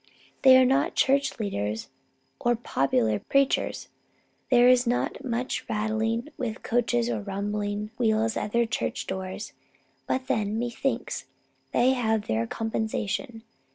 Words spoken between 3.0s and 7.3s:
preachers. There is not much rattling with coaches or